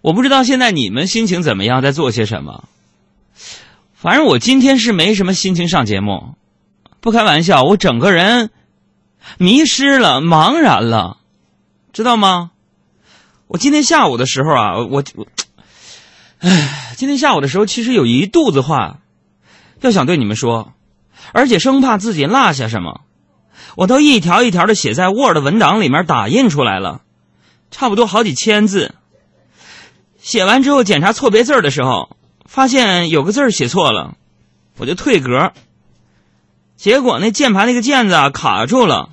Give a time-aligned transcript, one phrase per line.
[0.00, 2.64] 我不知道现在你们心情怎么样，在做些什么。
[3.94, 6.36] 反正我今天是没什么心情上节目，
[7.00, 8.50] 不开玩笑，我整个人
[9.38, 11.18] 迷失了，茫然了，
[11.92, 12.52] 知道吗？
[13.48, 15.26] 我今天下午的时候啊，我我，
[16.38, 18.98] 唉，今天下午的时候，其实有一肚子话
[19.80, 20.72] 要想对你们说，
[21.32, 23.00] 而且生怕自己落下什么，
[23.74, 27.00] 我都一条一条的写在 Word 文档里面打印出来了，
[27.72, 28.94] 差不多好几千字。
[30.28, 32.10] 写完之后检查错别字的时候。
[32.44, 34.14] 发现有个字写错了，
[34.78, 35.52] 我就退格。
[36.76, 39.10] 结果那键盘那个键子啊卡住了，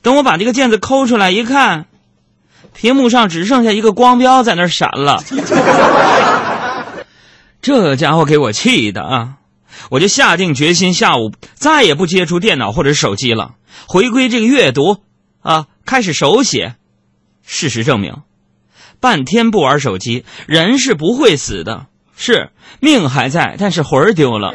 [0.00, 1.84] 等我把这个键子抠出来一看，
[2.74, 5.22] 屏幕上只剩下一个光标在那闪了。
[7.60, 9.34] 这家伙给我气的啊！
[9.90, 13.52] 我就下定决心，下午再也不接触电脑或者手机了，
[13.86, 15.02] 回归这个阅读
[15.42, 16.76] 啊，开始手写。
[17.44, 18.22] 事实证明，
[19.00, 21.86] 半天不玩手机，人是不会死的。
[22.16, 24.52] 是命还在，但是魂儿丢了。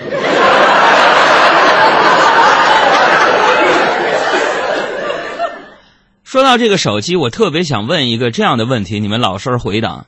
[6.24, 10.08] 说到这个手机，我特别想问一个这样的问题，你们老实回答：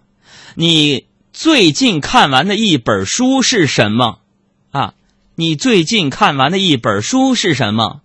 [0.56, 4.18] 你最近看完的一本书是什么？
[4.72, 4.94] 啊，
[5.36, 8.02] 你最近看完的一本书是什么？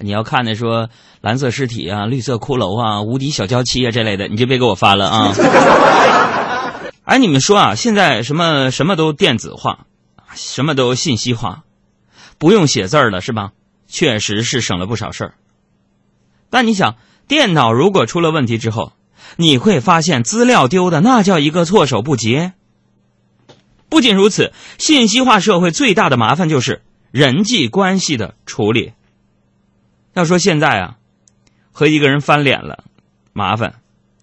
[0.00, 0.88] 你要看的说
[1.20, 5.32] 蓝色尸体啊、绿色骷髅啊、无敌小娇妻啊这类的，你就别给我发了啊。
[7.04, 9.86] 哎，你们说啊，现在什么什么都电子化，
[10.34, 11.64] 什么都信息化，
[12.38, 13.50] 不用写字儿了，是吧？
[13.88, 15.34] 确实是省了不少事儿。
[16.48, 16.96] 但你想，
[17.28, 18.92] 电脑如果出了问题之后，
[19.36, 22.52] 你会发现资料丢的那叫一个措手不及。
[23.88, 28.92] 不仅如此，信息化社会最大的麻烦就是人际关系的处理。
[30.14, 30.96] 要说现在啊，
[31.72, 32.84] 和一个人翻脸了，
[33.32, 33.74] 麻烦，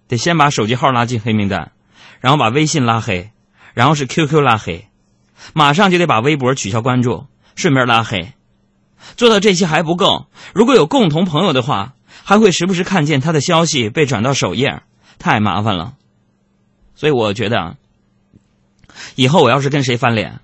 [0.06, 1.72] 得先把手机号拉进黑名单。
[2.20, 3.30] 然后把微信拉黑，
[3.74, 4.88] 然后是 QQ 拉黑，
[5.54, 8.32] 马上就得把微博取消关注，顺便拉黑。
[9.16, 11.94] 做到这些还不够，如果有共同朋友的话，
[12.24, 14.82] 还会时不时看见他的消息被转到首页，
[15.20, 15.94] 太麻烦了。
[16.96, 17.76] 所以我觉得，
[19.14, 20.40] 以后我要是跟谁翻脸，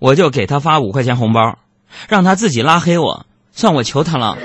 [0.00, 1.60] 我就给他发五块钱红包，
[2.08, 4.36] 让他自己拉黑我，算我求他了。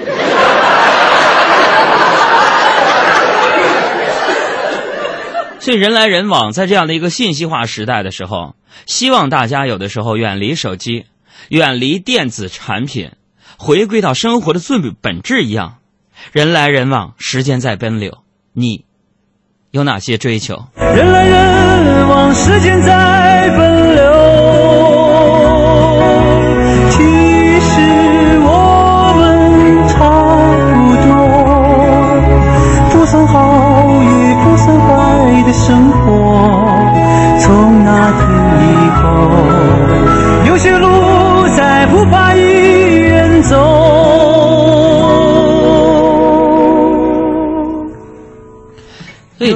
[5.69, 8.55] 对人来人往，在这样的一个信息化时代的时候，
[8.87, 11.05] 希望大家有的时候远离手机，
[11.49, 13.11] 远离电子产品，
[13.55, 15.75] 回归到生活的最本质一样。
[16.31, 18.83] 人来人往，时间在奔流，你
[19.69, 20.65] 有哪些追求？
[20.75, 23.18] 人来人往，时间在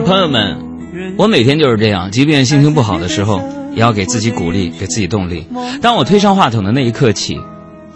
[0.05, 3.41] 朋友们，我每天就是这样，即便心情不好的时候，
[3.73, 5.47] 也要给自己鼓励，给自己动力。
[5.81, 7.39] 当我推上话筒的那一刻起，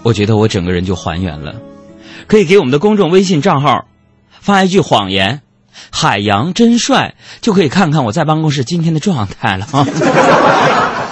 [0.03, 1.55] 我觉得我整个人就还原了。
[2.27, 3.85] 可以给我们的公众微信账号
[4.39, 5.41] 发一句谎言。
[5.91, 9.85] 海洋真帅，就可以看看我在办公室今天的状态了啊！